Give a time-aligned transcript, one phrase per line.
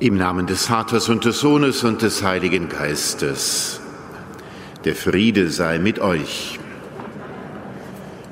[0.00, 3.82] Im Namen des Vaters und des Sohnes und des Heiligen Geistes.
[4.86, 6.58] Der Friede sei mit euch.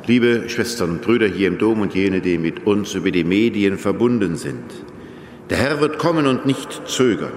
[0.06, 3.76] Liebe Schwestern und Brüder hier im Dom und jene, die mit uns über die Medien
[3.76, 4.64] verbunden sind.
[5.50, 7.34] Der Herr wird kommen und nicht zögern.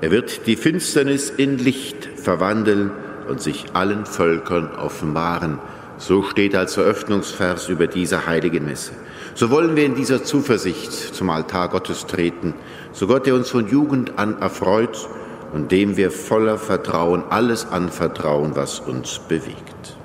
[0.00, 2.90] Er wird die Finsternis in Licht verwandeln
[3.28, 5.58] und sich allen Völkern offenbaren.
[5.98, 8.92] So steht als Eröffnungsvers über diese heilige Messe.
[9.34, 12.54] So wollen wir in dieser Zuversicht zum Altar Gottes treten,
[12.92, 15.08] so Gott, der uns von Jugend an erfreut
[15.52, 19.96] und dem wir voller Vertrauen alles anvertrauen, was uns bewegt.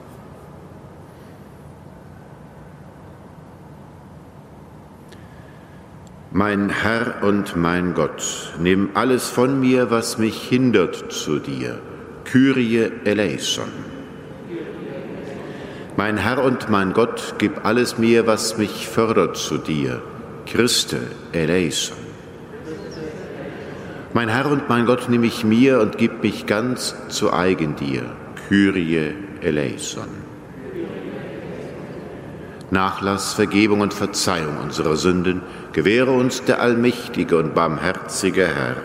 [6.31, 11.79] Mein Herr und mein Gott, nimm alles von mir, was mich hindert zu dir.
[12.23, 13.92] Kyrie eleison.
[15.95, 20.01] Mein Herr und mein Gott, gib alles mir, was mich fördert zu dir.
[20.47, 20.99] Christe
[21.31, 21.97] eleison.
[24.13, 28.03] Mein Herr und mein Gott, nimm mich mir und gib mich ganz zu eigen dir.
[28.47, 30.07] Kyrie eleison.
[32.71, 35.41] Nachlass, Vergebung und Verzeihung unserer Sünden
[35.73, 38.77] gewähre uns der allmächtige und barmherzige Herr.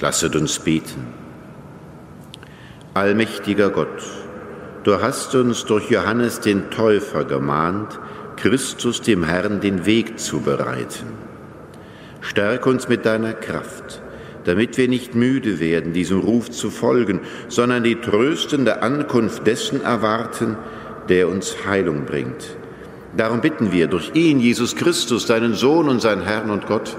[0.00, 1.06] Lasset uns beten.
[2.94, 4.02] Allmächtiger Gott,
[4.84, 7.98] du hast uns durch Johannes den Täufer gemahnt,
[8.36, 11.06] Christus dem Herrn den Weg zu bereiten.
[12.20, 14.02] Stärk uns mit deiner Kraft,
[14.44, 20.56] damit wir nicht müde werden, diesem Ruf zu folgen, sondern die tröstende Ankunft dessen erwarten,
[21.08, 22.56] der uns Heilung bringt.
[23.16, 26.96] Darum bitten wir durch ihn, Jesus Christus, deinen Sohn und sein Herrn und Gott,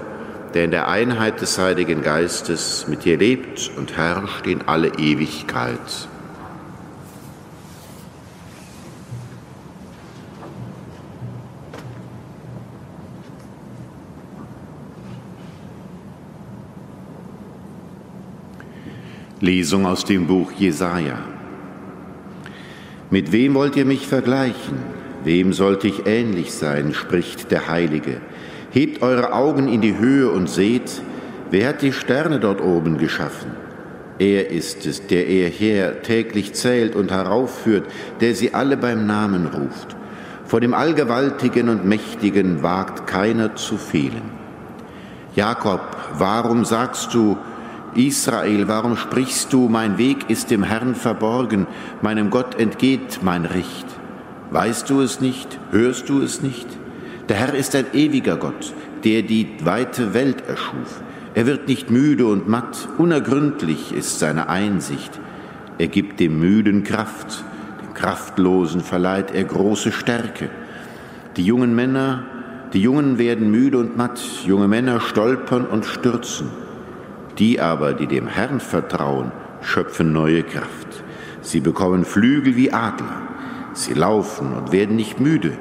[0.54, 6.08] der in der Einheit des Heiligen Geistes mit dir lebt und herrscht in alle Ewigkeit.
[19.40, 21.18] Lesung aus dem Buch Jesaja.
[23.10, 24.78] Mit wem wollt ihr mich vergleichen?
[25.24, 26.94] Wem sollte ich ähnlich sein?
[26.94, 28.22] spricht der Heilige.
[28.70, 31.02] Hebt eure Augen in die Höhe und seht,
[31.50, 33.50] wer hat die Sterne dort oben geschaffen?
[34.18, 37.84] Er ist es, der ihr her täglich zählt und heraufführt,
[38.22, 39.94] der sie alle beim Namen ruft.
[40.46, 44.30] Vor dem Allgewaltigen und Mächtigen wagt keiner zu fehlen.
[45.34, 45.82] Jakob,
[46.16, 47.36] warum sagst du,
[47.96, 51.66] Israel, warum sprichst du, mein Weg ist dem Herrn verborgen,
[52.02, 53.86] meinem Gott entgeht mein Richt?
[54.50, 55.58] Weißt du es nicht?
[55.70, 56.66] Hörst du es nicht?
[57.28, 58.72] Der Herr ist ein ewiger Gott,
[59.04, 61.00] der die weite Welt erschuf.
[61.34, 65.18] Er wird nicht müde und matt, unergründlich ist seine Einsicht.
[65.78, 67.44] Er gibt dem Müden Kraft,
[67.82, 70.48] dem Kraftlosen verleiht er große Stärke.
[71.36, 72.24] Die jungen Männer,
[72.72, 76.65] die Jungen werden müde und matt, junge Männer stolpern und stürzen.
[77.38, 81.04] Die aber, die dem Herrn vertrauen, schöpfen neue Kraft.
[81.42, 83.22] Sie bekommen Flügel wie Adler.
[83.74, 85.52] Sie laufen und werden nicht müde.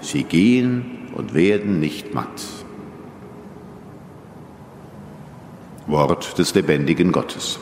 [0.00, 2.42] Sie gehen und werden nicht matt.
[5.86, 7.58] Wort des lebendigen Gottes.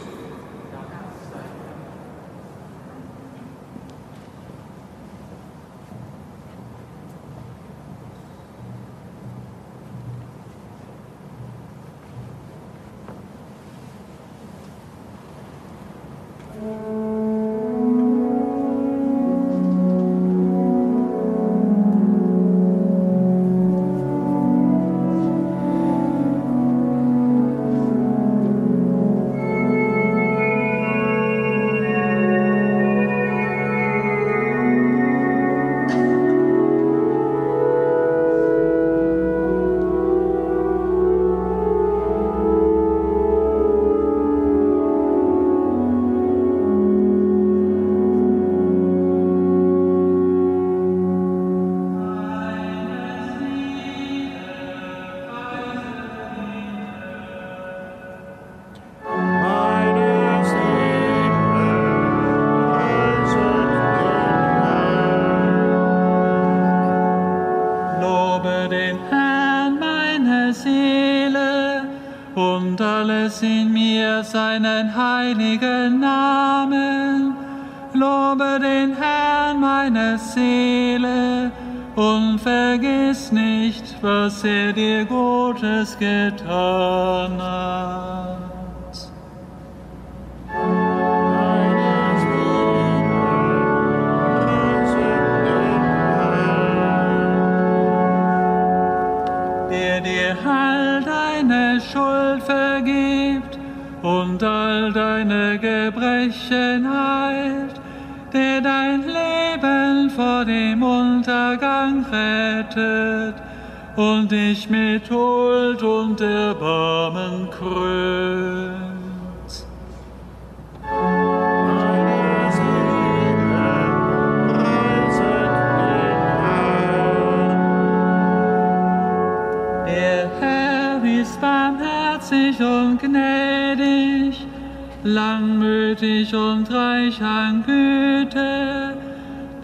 [135.07, 138.95] Langmütig und reich an Güte.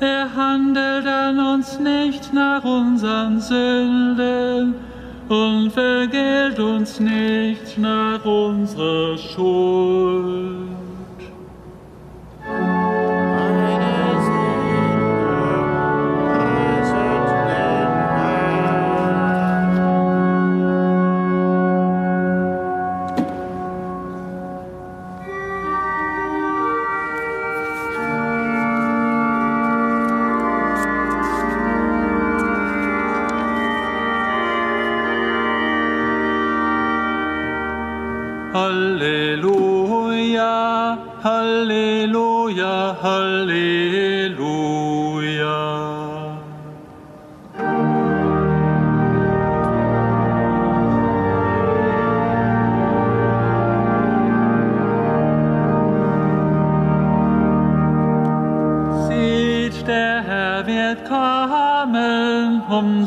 [0.00, 4.74] Er handelt an uns nicht nach unseren Sünden
[5.28, 10.11] und vergilt uns nicht nach unserer Schuld.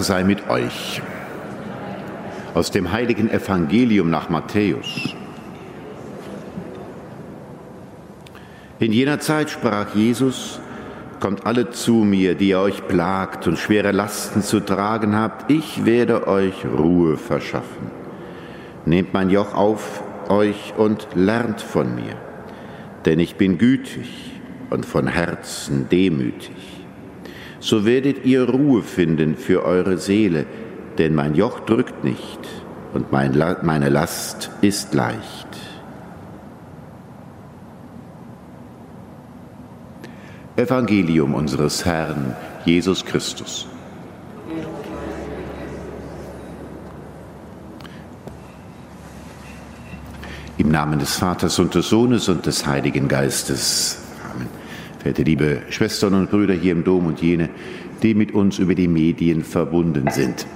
[0.00, 1.02] Herr sei mit euch.
[2.54, 5.14] Aus dem heiligen Evangelium nach Matthäus.
[8.78, 10.58] In jener Zeit sprach Jesus,
[11.20, 15.84] Kommt alle zu mir, die ihr euch plagt und schwere Lasten zu tragen habt, ich
[15.84, 17.90] werde euch Ruhe verschaffen.
[18.86, 22.16] Nehmt mein Joch auf euch und lernt von mir,
[23.04, 24.40] denn ich bin gütig
[24.70, 26.79] und von Herzen demütig
[27.60, 30.46] so werdet ihr Ruhe finden für eure Seele,
[30.98, 32.40] denn mein Joch drückt nicht
[32.92, 35.48] und mein La meine Last ist leicht.
[40.56, 43.66] Evangelium unseres Herrn Jesus Christus.
[50.58, 54.09] Im Namen des Vaters und des Sohnes und des Heiligen Geistes.
[55.00, 57.48] Verehrte liebe Schwestern und Brüder hier im Dom und jene,
[58.02, 60.46] die mit uns über die Medien verbunden sind.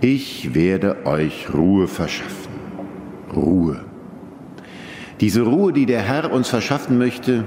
[0.00, 2.52] Ich werde euch Ruhe verschaffen.
[3.34, 3.84] Ruhe.
[5.20, 7.44] Diese Ruhe, die der Herr uns verschaffen möchte,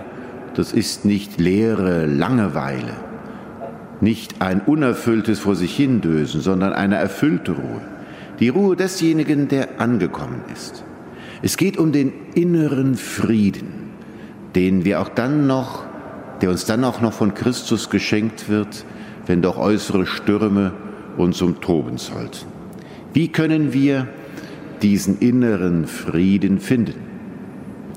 [0.55, 2.97] das ist nicht leere Langeweile,
[4.01, 7.81] nicht ein unerfülltes vor sich hindösen, sondern eine erfüllte Ruhe.
[8.41, 10.83] Die Ruhe desjenigen, der angekommen ist.
[11.41, 13.91] Es geht um den inneren Frieden,
[14.53, 15.88] den wir auch dann noch
[16.41, 18.85] der uns dann auch noch von Christus geschenkt wird,
[19.25, 20.73] wenn doch äußere Stürme
[21.17, 22.47] uns umtoben sollten.
[23.13, 24.07] Wie können wir
[24.81, 26.95] diesen inneren Frieden finden?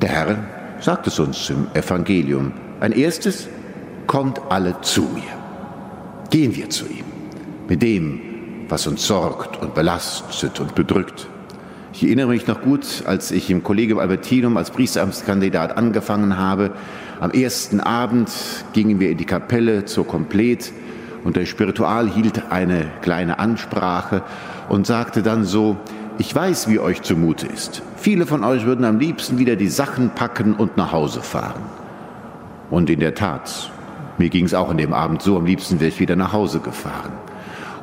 [0.00, 0.38] Der Herr
[0.80, 2.52] sagt es uns im Evangelium.
[2.80, 3.48] Ein erstes,
[4.06, 5.22] kommt alle zu mir.
[6.30, 7.04] Gehen wir zu ihm
[7.68, 8.20] mit dem,
[8.68, 11.28] was uns sorgt und belastet und bedrückt.
[11.94, 16.72] Ich erinnere mich noch gut, als ich im Kollegium Albertinum als Priesteramtskandidat angefangen habe,
[17.22, 18.32] am ersten Abend
[18.72, 20.72] gingen wir in die Kapelle zur Komplet
[21.22, 24.24] und der Spiritual hielt eine kleine Ansprache
[24.68, 25.76] und sagte dann so,
[26.18, 27.82] ich weiß, wie euch zumute ist.
[27.96, 31.62] Viele von euch würden am liebsten wieder die Sachen packen und nach Hause fahren.
[32.70, 33.70] Und in der Tat,
[34.18, 36.58] mir ging es auch in dem Abend so, am liebsten wäre ich wieder nach Hause
[36.58, 37.12] gefahren.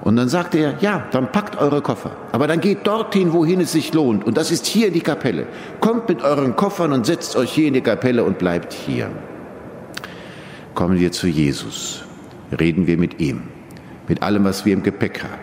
[0.02, 3.72] Und dann sagte er, ja, dann packt eure Koffer, aber dann geht dorthin, wohin es
[3.72, 4.26] sich lohnt.
[4.26, 5.48] Und das ist hier die Kapelle.
[5.80, 9.10] Kommt mit euren Koffern und setzt euch hier in die Kapelle und bleibt hier.
[10.76, 12.04] Kommen wir zu Jesus,
[12.58, 13.44] reden wir mit ihm,
[14.08, 15.42] mit allem, was wir im Gepäck haben,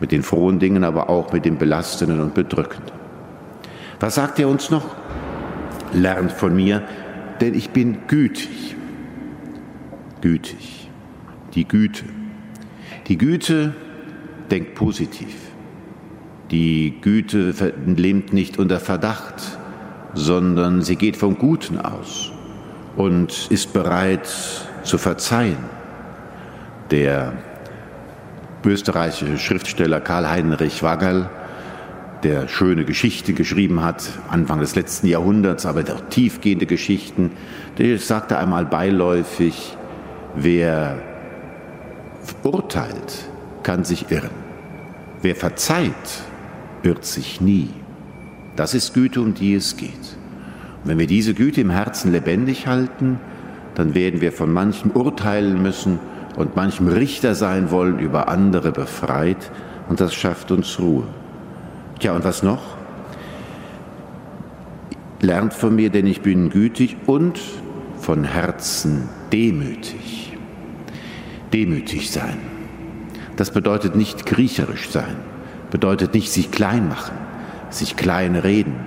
[0.00, 2.92] mit den frohen Dingen, aber auch mit den belastenden und bedrückenden.
[4.00, 4.94] Was sagt er uns noch?
[5.92, 6.82] Lernt von mir,
[7.40, 8.76] denn ich bin gütig.
[10.20, 10.90] Gütig.
[11.54, 12.04] Die Güte
[13.08, 13.72] die Güte
[14.50, 15.34] denkt positiv.
[16.50, 17.54] Die Güte
[17.86, 19.58] lebt nicht unter Verdacht,
[20.12, 22.32] sondern sie geht vom Guten aus
[22.98, 24.28] und ist bereit
[24.82, 25.64] zu verzeihen.
[26.90, 27.32] Der
[28.64, 31.30] österreichische Schriftsteller Karl-Heinrich Waggerl,
[32.24, 37.30] der schöne Geschichten geschrieben hat, Anfang des letzten Jahrhunderts, aber doch tiefgehende Geschichten,
[37.78, 39.76] der sagte einmal beiläufig,
[40.34, 40.98] wer
[42.42, 43.28] urteilt,
[43.62, 44.30] kann sich irren.
[45.22, 45.92] Wer verzeiht,
[46.82, 47.70] irrt sich nie.
[48.56, 50.07] Das ist Güte, um die es geht.
[50.88, 53.20] Wenn wir diese Güte im Herzen lebendig halten,
[53.74, 55.98] dann werden wir von manchem urteilen müssen
[56.34, 59.50] und manchem Richter sein wollen, über andere befreit,
[59.90, 61.04] und das schafft uns Ruhe.
[61.98, 62.62] Tja, und was noch?
[65.20, 67.38] Lernt von mir, denn ich bin gütig und
[68.00, 70.38] von Herzen demütig.
[71.52, 72.38] Demütig sein.
[73.36, 75.16] Das bedeutet nicht kriecherisch sein,
[75.70, 77.14] bedeutet nicht sich klein machen,
[77.68, 78.86] sich klein reden,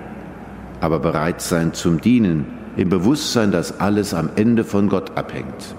[0.82, 2.46] aber bereit sein zum Dienen,
[2.76, 5.76] im Bewusstsein, dass alles am Ende von Gott abhängt.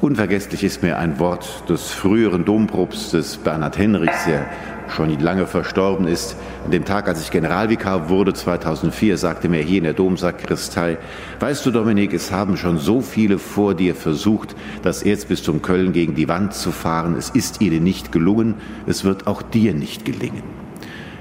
[0.00, 4.46] Unvergesslich ist mir ein Wort des früheren Dompropstes Bernhard Henrichs, der
[4.88, 6.36] schon lange verstorben ist.
[6.64, 10.96] An dem Tag, als ich Generalvikar wurde, 2004, sagte mir hier in der Domsakristei,
[11.40, 16.14] weißt du, Dominik, es haben schon so viele vor dir versucht, das Erzbistum Köln gegen
[16.14, 17.14] die Wand zu fahren.
[17.16, 18.54] Es ist ihnen nicht gelungen,
[18.86, 20.59] es wird auch dir nicht gelingen.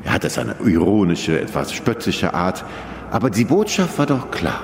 [0.04, 2.64] Er hat das eine ironische, etwas spöttische Art,
[3.12, 4.62] aber die Botschaft war doch klar.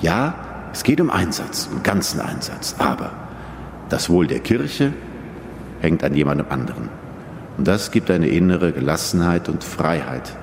[0.00, 0.34] Ja,
[0.72, 3.10] es geht um Einsatz, um ganzen Einsatz, aber
[3.88, 4.92] das Wohl der Kirche
[5.80, 6.88] hängt an jemandem anderen.
[7.56, 10.36] Und das gibt eine innere Gelassenheit und Freiheit,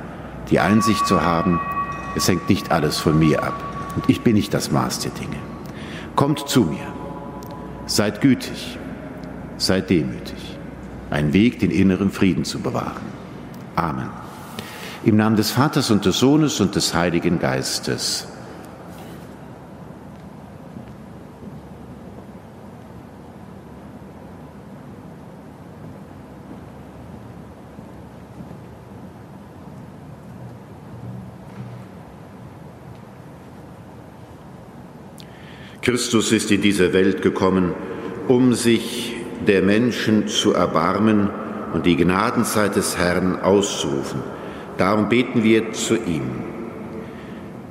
[0.50, 1.60] die Einsicht zu haben,
[2.16, 3.62] es hängt nicht alles von mir ab
[3.96, 5.38] und ich bin nicht das Maß der Dinge.
[6.16, 6.88] Kommt zu mir,
[7.86, 8.78] seid gütig,
[9.58, 10.58] seid demütig.
[11.10, 13.12] Ein Weg, den inneren Frieden zu bewahren.
[13.75, 14.10] Amen.
[15.04, 18.28] Im Namen des Vaters und des Sohnes und des Heiligen Geistes.
[35.82, 37.74] Christus ist in diese Welt gekommen,
[38.28, 39.16] um sich
[39.48, 41.30] der Menschen zu erbarmen
[41.74, 44.22] und die Gnadenzeit des Herrn auszurufen.
[44.78, 46.30] Darum beten wir zu ihm.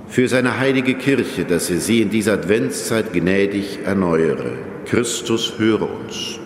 [0.08, 4.52] Für seine heilige Kirche, dass er sie in dieser Adventszeit gnädig erneuere.
[4.86, 6.40] Christus, höre uns.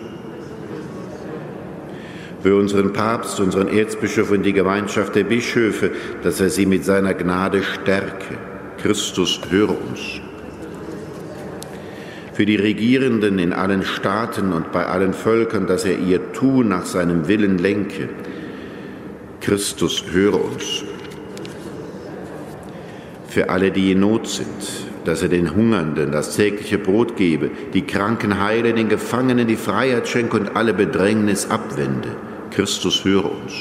[2.43, 7.15] Für unseren Papst, unseren Erzbischof und die Gemeinschaft der Bischöfe, dass er sie mit seiner
[7.15, 8.37] Gnade stärke.
[8.77, 10.21] Christus, höre uns
[12.35, 16.85] für die Regierenden in allen Staaten und bei allen Völkern, dass er ihr Tun nach
[16.85, 18.09] seinem Willen lenke.
[19.39, 20.83] Christus, höre uns.
[23.29, 24.47] Für alle, die in Not sind,
[25.05, 30.09] dass er den Hungernden das tägliche Brot gebe, die Kranken heile, den Gefangenen die Freiheit
[30.09, 32.09] schenke und alle Bedrängnis abwende.
[32.51, 33.53] Christus, höre uns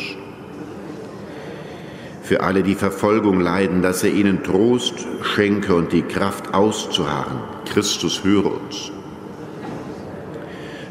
[2.23, 7.54] für alle, die Verfolgung leiden, dass er ihnen Trost schenke und die Kraft auszuharren.
[7.65, 8.91] Christus höre uns.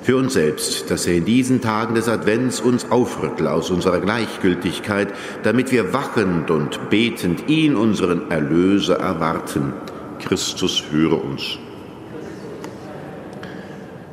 [0.03, 5.13] Für uns selbst, dass er in diesen Tagen des Advents uns aufrüttle aus unserer Gleichgültigkeit,
[5.43, 9.71] damit wir wachend und betend ihn, unseren Erlöser, erwarten.
[10.19, 11.57] Christus höre uns.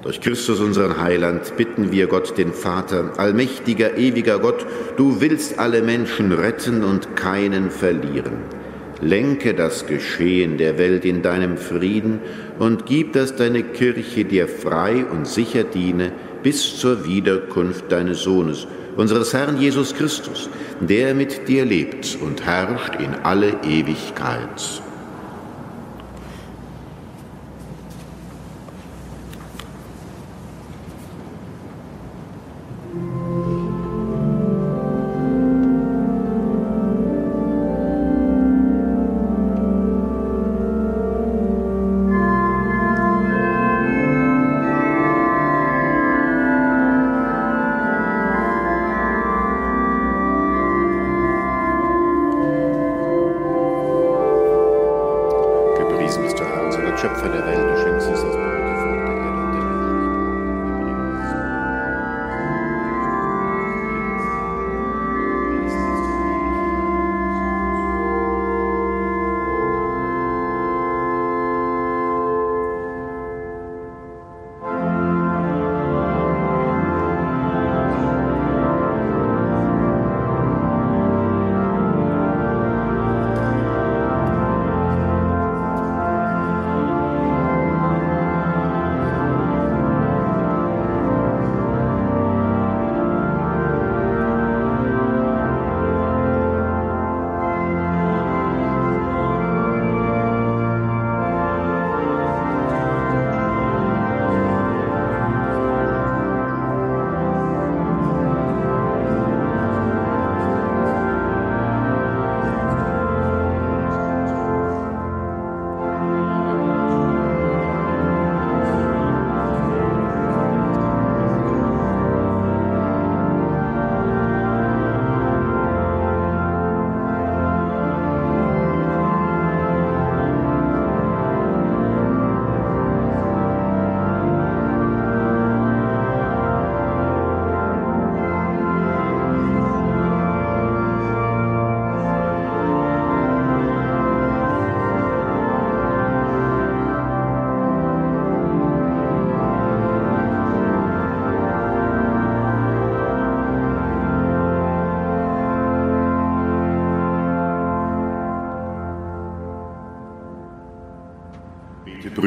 [0.02, 4.64] Durch Christus, unseren Heiland, bitten wir Gott, den Vater, allmächtiger, ewiger Gott,
[4.97, 8.60] du willst alle Menschen retten und keinen verlieren.
[9.00, 12.21] Lenke das Geschehen der Welt in deinem Frieden
[12.59, 18.66] und gib, dass deine Kirche dir frei und sicher diene bis zur Wiederkunft deines Sohnes,
[18.97, 24.83] unseres Herrn Jesus Christus, der mit dir lebt und herrscht in alle Ewigkeit.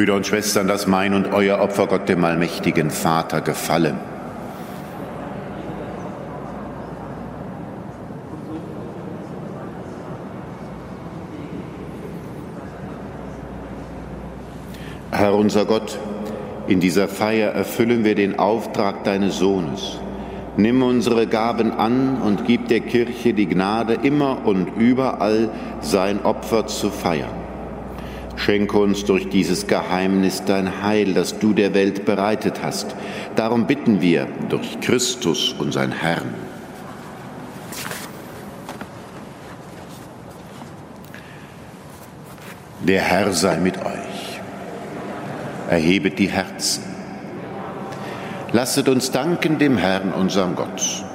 [0.03, 3.97] Brüder und Schwestern, dass mein und euer Opfer Gott dem allmächtigen Vater gefallen.
[15.11, 15.97] Herr unser Gott,
[16.67, 19.99] in dieser Feier erfüllen wir den Auftrag deines Sohnes.
[20.57, 25.47] Nimm unsere Gaben an und gib der Kirche die Gnade, immer und überall
[25.79, 27.42] sein Opfer zu feiern.
[28.36, 32.96] Schenke uns durch dieses Geheimnis dein Heil, das du der Welt bereitet hast.
[33.36, 36.34] Darum bitten wir durch Christus, unseren Herrn.
[42.82, 44.39] Der Herr sei mit euch.
[45.69, 46.84] Erhebet die Herzen.
[48.52, 51.06] Lasset uns danken dem Herrn, unserem Gott.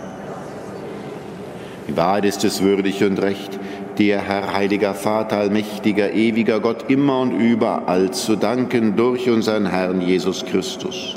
[1.87, 3.59] Die Wahrheit ist es würdig und recht,
[3.99, 10.01] dir, Herr, heiliger Vater, allmächtiger, ewiger Gott, immer und überall zu danken durch unseren Herrn
[10.01, 11.17] Jesus Christus.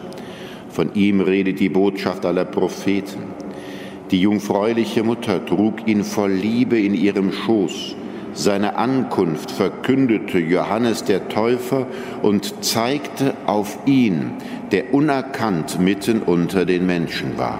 [0.69, 3.23] Von ihm redet die Botschaft aller Propheten.
[4.09, 7.95] Die jungfräuliche Mutter trug ihn voll Liebe in ihrem Schoß.
[8.33, 11.87] Seine Ankunft verkündete Johannes der Täufer
[12.21, 14.31] und zeigte auf ihn,
[14.71, 17.59] der unerkannt mitten unter den Menschen war.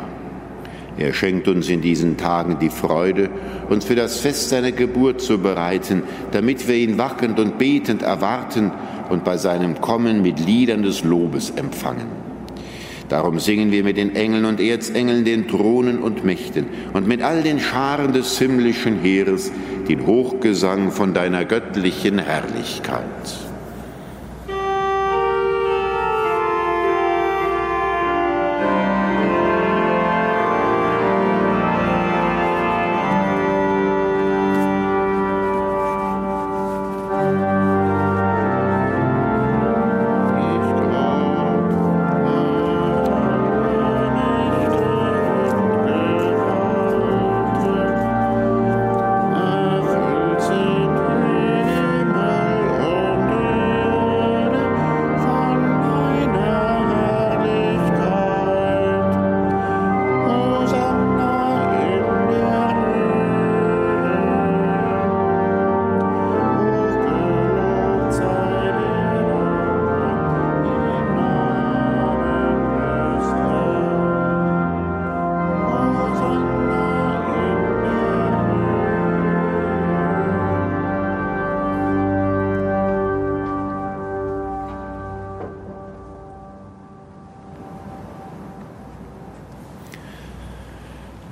[1.02, 3.32] Er schenkt uns in diesen Tagen die Freude,
[3.70, 8.72] uns für das Fest seiner Geburt zu bereiten, damit wir ihn wachend und betend erwarten
[9.10, 12.06] und bei seinem Kommen mit Liedern des Lobes empfangen.
[13.10, 17.42] Darum singen wir mit den Engeln und Erzengeln, den Thronen und Mächten und mit all
[17.42, 19.52] den Scharen des himmlischen Heeres
[19.88, 23.51] den Hochgesang von deiner göttlichen Herrlichkeit.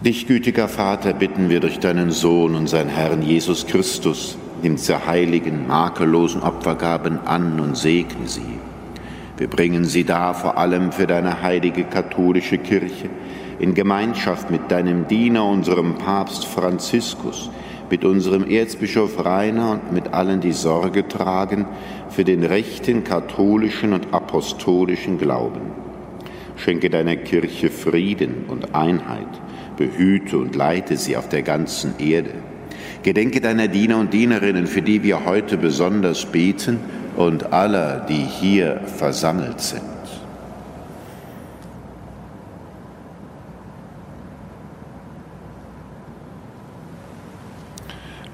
[0.09, 5.67] Dich, gütiger Vater, bitten wir durch deinen Sohn, unseren Herrn Jesus Christus, nimm diese heiligen,
[5.67, 8.57] makellosen Opfergaben an und segne sie.
[9.37, 13.07] Wir bringen sie dar vor allem für deine heilige katholische Kirche,
[13.59, 17.51] in Gemeinschaft mit deinem Diener, unserem Papst Franziskus,
[17.91, 21.67] mit unserem Erzbischof Rainer und mit allen, die Sorge tragen
[22.09, 25.61] für den rechten katholischen und apostolischen Glauben.
[26.55, 29.39] Schenke deiner Kirche Frieden und Einheit
[29.79, 32.33] behüte und leite sie auf der ganzen Erde.
[33.01, 36.77] Gedenke deiner Diener und Dienerinnen, für die wir heute besonders beten,
[37.15, 39.81] und aller, die hier versammelt sind.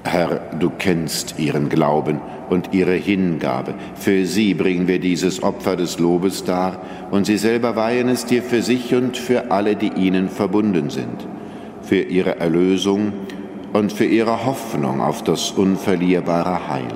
[0.04, 3.74] Herr, du kennst ihren Glauben und ihre Hingabe.
[3.94, 8.42] Für sie bringen wir dieses Opfer des Lobes dar, und sie selber weihen es dir
[8.42, 11.26] für sich und für alle, die ihnen verbunden sind
[11.86, 13.12] für ihre Erlösung
[13.72, 16.88] und für ihre Hoffnung auf das unverlierbare Heil.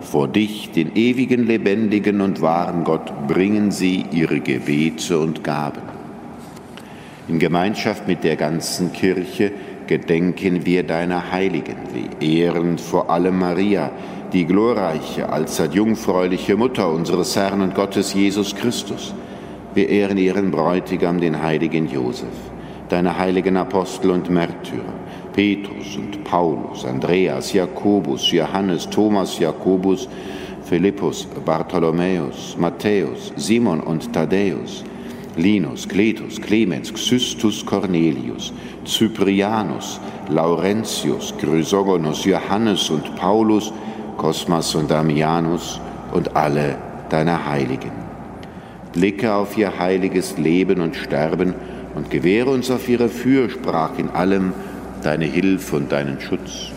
[0.00, 5.82] Vor dich, den ewigen, lebendigen und wahren Gott, bringen sie ihre Gebete und Gaben.
[7.28, 9.50] In Gemeinschaft mit der ganzen Kirche
[9.86, 13.90] gedenken wir deiner Heiligen, wie ehrend vor allem Maria,
[14.32, 19.14] die glorreiche, allzeit jungfräuliche Mutter unseres Herrn und Gottes Jesus Christus.
[19.74, 22.28] Wir ehren ihren Bräutigam, den heiligen Josef
[22.88, 24.94] deine heiligen Apostel und Märtyrer,
[25.32, 30.08] Petrus und Paulus, Andreas, Jakobus, Johannes, Thomas, Jakobus,
[30.64, 34.84] Philippus, Bartholomäus, Matthäus, Simon und Thaddäus,
[35.36, 38.52] Linus, Cletus, Clemens, Xystus, Cornelius,
[38.86, 43.72] Cyprianus, Laurentius, Chrysogonus, Johannes und Paulus,
[44.16, 45.80] Cosmas und Damianus
[46.12, 46.78] und alle
[47.10, 47.92] deine Heiligen.
[48.92, 51.54] Blicke auf ihr heiliges Leben und Sterben
[51.94, 54.54] und gewähre uns auf ihre Fürsprache in allem
[55.02, 56.72] deine Hilfe und deinen Schutz.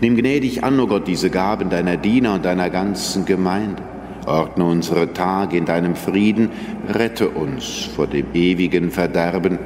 [0.00, 3.82] Nimm gnädig an, o oh Gott, diese Gaben deiner Diener und deiner ganzen Gemeinde.
[4.26, 6.50] Ordne unsere Tage in deinem Frieden,
[6.88, 9.58] rette uns vor dem ewigen Verderben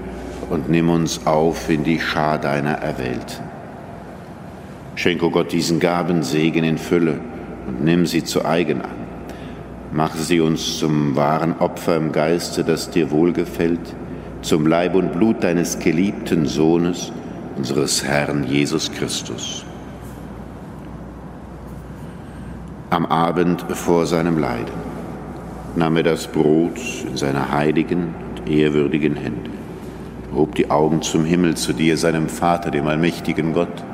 [0.51, 3.44] und nimm uns auf in die Schar deiner Erwählten.
[4.96, 7.20] Schenke, Gott, diesen Gabensegen in Fülle
[7.66, 9.01] und nimm sie zu eigen an.
[9.92, 13.94] Mache sie uns zum wahren Opfer im Geiste, das dir wohlgefällt,
[14.42, 17.12] zum Leib und Blut deines geliebten Sohnes,
[17.57, 19.64] unseres Herrn Jesus Christus.
[22.92, 24.74] Am Abend vor seinem Leiden
[25.76, 26.76] nahm er das Brot
[27.09, 29.53] in seine heiligen und ehrwürdigen Hände,
[30.35, 33.85] hob die Augen zum Himmel zu dir, seinem Vater, dem allmächtigen Gott,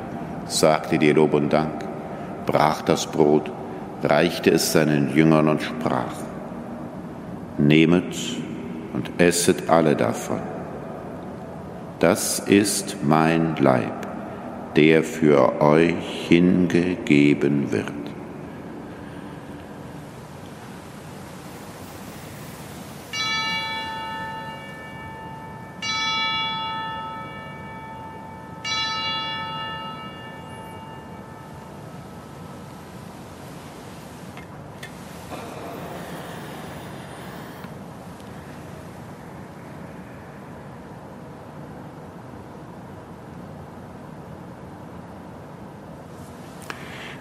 [0.47, 1.85] sagte dir Lob und Dank,
[2.47, 3.51] brach das Brot,
[4.01, 6.15] reichte es seinen Jüngern und sprach,
[7.59, 8.15] Nehmet
[8.93, 10.41] und esset alle davon.
[11.99, 14.07] Das ist mein Leib,
[14.75, 15.93] der für euch
[16.27, 17.96] hingegeben wird.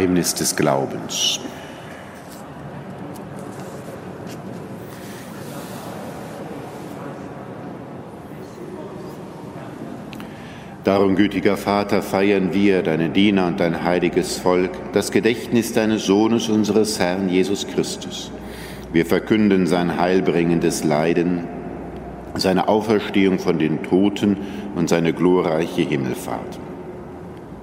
[0.00, 1.40] Geheimnis des Glaubens.
[10.84, 16.48] Darum, gütiger Vater, feiern wir, deine Diener und dein heiliges Volk, das Gedächtnis deines Sohnes,
[16.48, 18.32] unseres Herrn Jesus Christus.
[18.94, 21.46] Wir verkünden sein heilbringendes Leiden,
[22.36, 24.38] seine Auferstehung von den Toten
[24.76, 26.58] und seine glorreiche Himmelfahrt.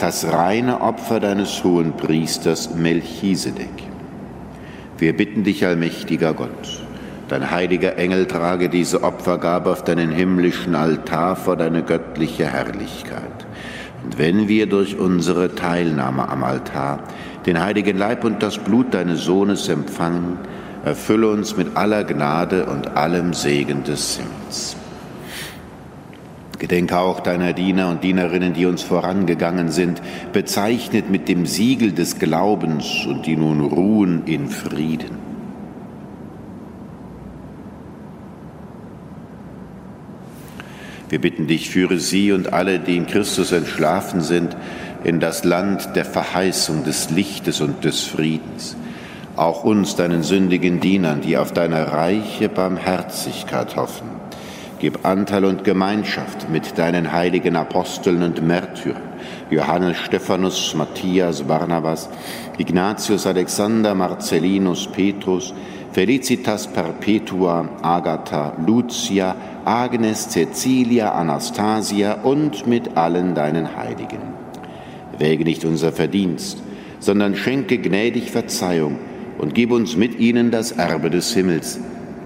[0.00, 3.68] das reine Opfer deines hohen Priesters Melchisedek.
[4.96, 6.82] Wir bitten dich, allmächtiger Gott,
[7.28, 13.46] dein heiliger Engel trage diese Opfergabe auf deinen himmlischen Altar vor deine göttliche Herrlichkeit.
[14.02, 17.00] Und wenn wir durch unsere Teilnahme am Altar
[17.44, 20.38] den heiligen Leib und das Blut deines Sohnes empfangen,
[20.82, 24.76] erfülle uns mit aller Gnade und allem Segen des Himmels.
[26.60, 30.02] Gedenke auch deiner Diener und Dienerinnen, die uns vorangegangen sind,
[30.34, 35.30] bezeichnet mit dem Siegel des Glaubens und die nun ruhen in Frieden.
[41.08, 44.54] Wir bitten dich, führe sie und alle, die in Christus entschlafen sind,
[45.02, 48.76] in das Land der Verheißung, des Lichtes und des Friedens.
[49.34, 54.19] Auch uns, deinen sündigen Dienern, die auf deine reiche Barmherzigkeit hoffen
[54.80, 59.02] Gib Anteil und Gemeinschaft mit deinen heiligen Aposteln und Märtyrern,
[59.50, 62.08] Johannes, Stephanus, Matthias, Barnabas,
[62.56, 65.52] Ignatius, Alexander, Marcellinus, Petrus,
[65.92, 74.20] Felicitas Perpetua, Agatha, Lucia, Agnes, Cecilia, Anastasia und mit allen deinen Heiligen.
[75.18, 76.62] Wäge nicht unser Verdienst,
[77.00, 78.98] sondern schenke gnädig Verzeihung
[79.36, 81.80] und gib uns mit ihnen das Erbe des Himmels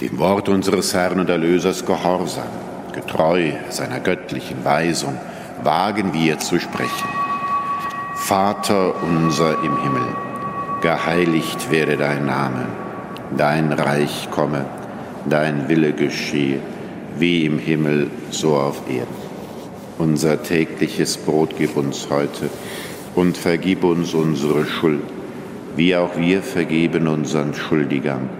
[0.00, 2.48] Dem Wort unseres Herrn und Erlösers gehorsam,
[2.94, 5.14] getreu seiner göttlichen Weisung,
[5.62, 7.08] wagen wir zu sprechen.
[8.14, 10.06] Vater unser im Himmel,
[10.80, 12.64] geheiligt werde dein Name,
[13.36, 14.64] dein Reich komme,
[15.28, 16.60] dein Wille geschehe,
[17.18, 19.14] wie im Himmel, so auf Erden.
[19.98, 22.48] Unser tägliches Brot gib uns heute
[23.14, 25.02] und vergib uns unsere Schuld,
[25.76, 28.39] wie auch wir vergeben unseren Schuldigern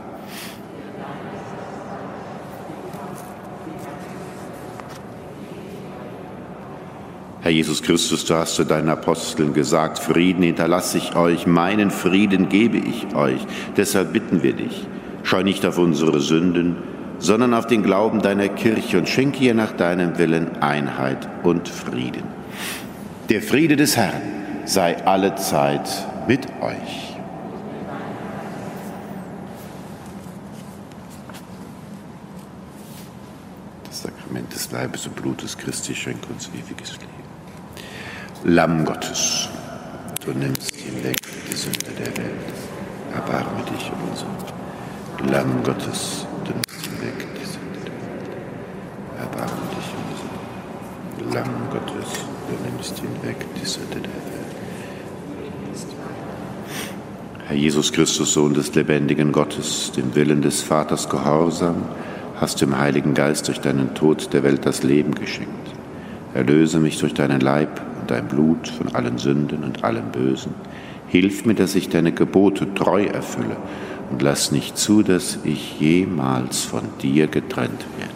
[7.51, 12.47] Herr Jesus Christus, du hast zu deinen Aposteln gesagt, Frieden hinterlasse ich euch, meinen Frieden
[12.47, 13.41] gebe ich euch.
[13.75, 14.87] Deshalb bitten wir dich,
[15.23, 16.77] schau nicht auf unsere Sünden,
[17.19, 22.23] sondern auf den Glauben deiner Kirche und schenke ihr nach deinem Willen Einheit und Frieden.
[23.27, 24.21] Der Friede des Herrn
[24.63, 25.89] sei alle Zeit
[26.29, 27.17] mit euch.
[33.83, 37.10] Das Sakrament des Leibes und Blutes Christi schenkt uns ewiges Leben.
[38.43, 39.49] Lamm Gottes,
[40.25, 41.15] du nimmst hinweg
[41.47, 42.51] die Sünde der Welt.
[43.13, 44.25] Erbarme dich um uns.
[45.31, 48.29] Lamm Gottes, du nimmst hinweg die Sünde der Welt.
[49.19, 51.35] Erbarme dich um uns.
[51.35, 54.55] Lamm Gottes, du nimmst hinweg die Sünde der Welt.
[57.45, 61.83] Herr Jesus Christus, Sohn des lebendigen Gottes, dem Willen des Vaters gehorsam,
[62.37, 65.51] hast du im Heiligen Geist durch deinen Tod der Welt das Leben geschenkt.
[66.33, 70.53] Erlöse mich durch deinen Leib dein Blut von allen Sünden und allem Bösen.
[71.07, 73.55] Hilf mir, dass ich deine Gebote treu erfülle
[74.11, 78.11] und lass nicht zu, dass ich jemals von dir getrennt werde.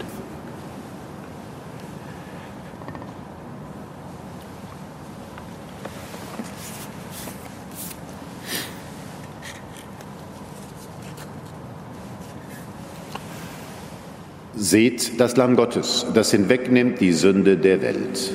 [14.58, 18.31] Seht das Lamm Gottes, das hinwegnimmt die Sünde der Welt.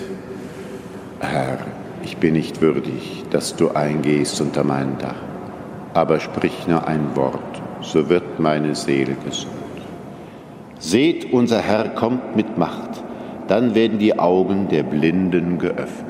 [1.31, 1.59] Herr,
[2.03, 5.15] ich bin nicht würdig, dass du eingehst unter mein Dach,
[5.95, 9.55] aber sprich nur ein Wort, so wird meine Seele gesund.
[10.81, 13.05] Seht, unser Herr kommt mit Macht,
[13.47, 16.10] dann werden die Augen der Blinden geöffnet.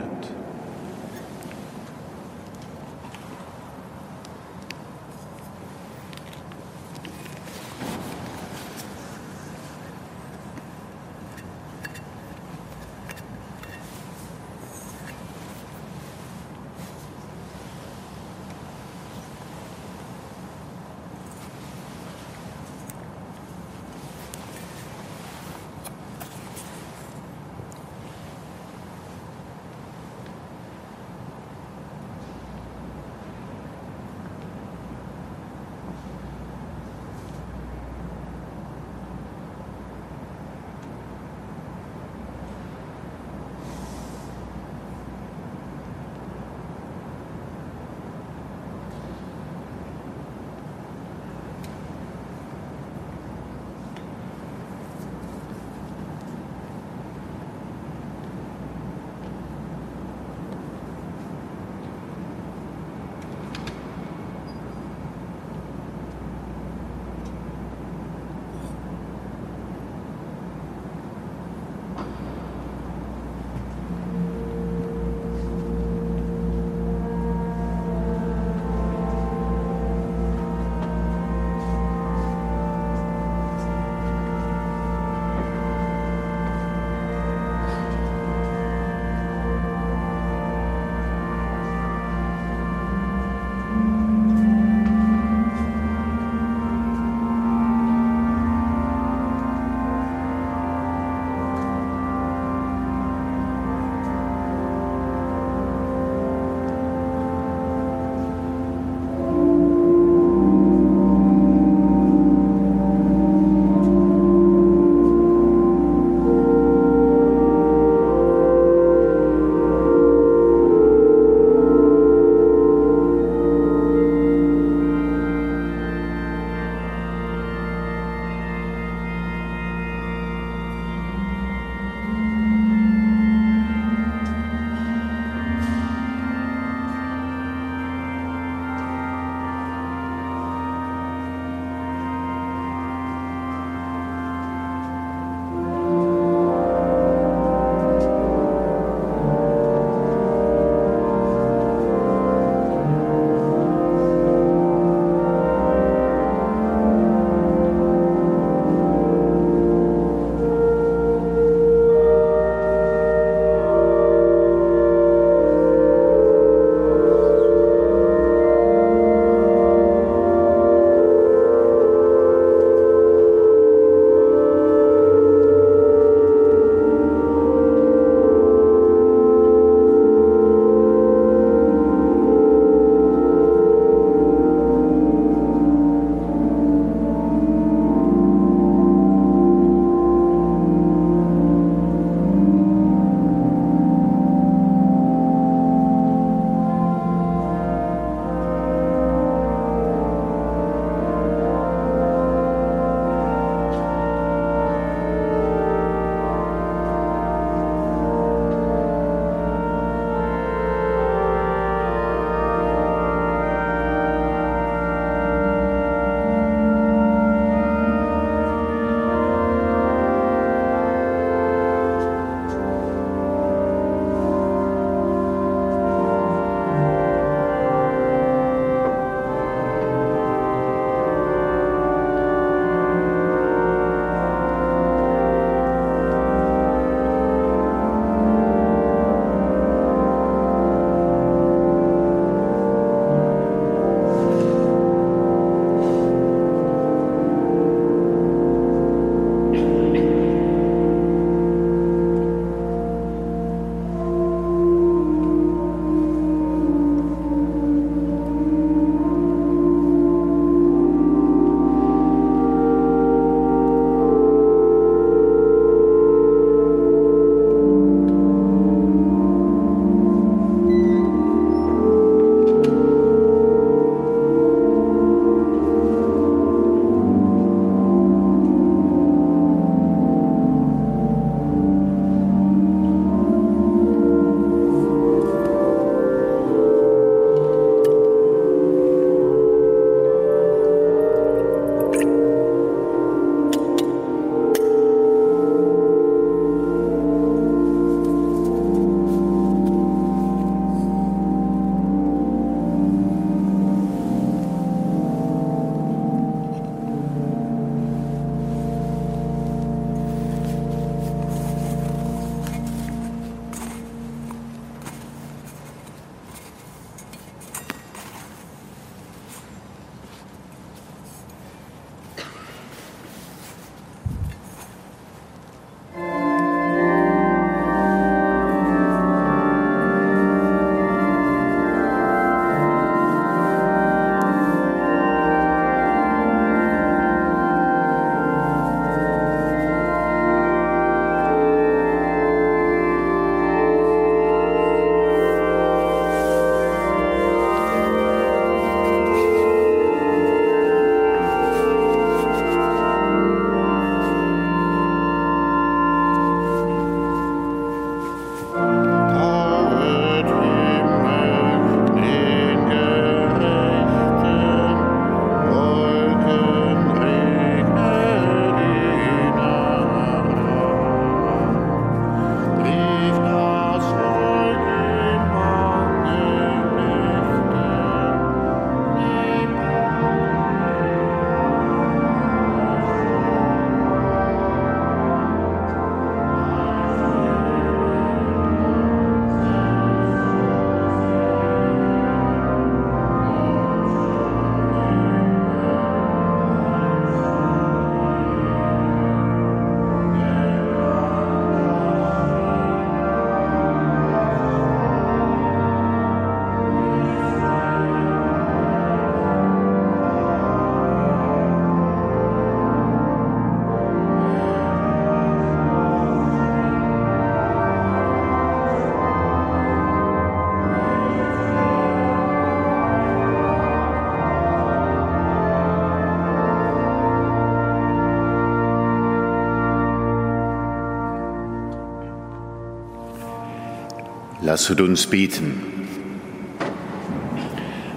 [434.51, 435.63] Lasset uns beten.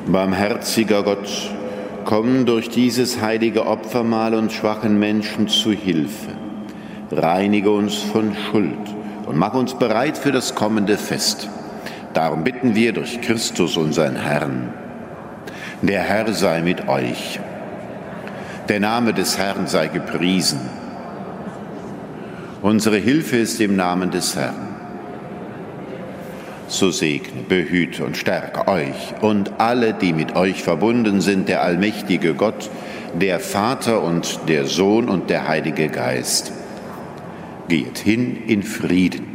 [0.05, 1.27] Barmherziger Gott,
[2.05, 6.29] komm durch dieses heilige Opfermahl uns schwachen Menschen zu Hilfe.
[7.09, 8.77] Reinige uns von Schuld
[9.25, 11.49] und mach uns bereit für das kommende Fest.
[12.13, 14.71] Darum bitten wir durch Christus, unseren Herrn.
[15.81, 17.39] Der Herr sei mit euch.
[18.69, 20.59] Der Name des Herrn sei gepriesen.
[22.61, 24.72] Unsere Hilfe ist im Namen des Herrn
[26.84, 32.34] so segne, behüte und stärke euch und alle, die mit euch verbunden sind, der allmächtige
[32.34, 32.69] Gott,
[33.13, 36.51] der Vater und der Sohn und der Heilige Geist.
[37.69, 39.32] Geht hin in Frieden.